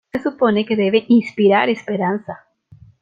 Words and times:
Se 0.11 0.19
supone 0.19 0.65
que 0.65 0.75
debe 0.75 1.05
inspirar 1.09 1.69
esperanza. 1.69 2.39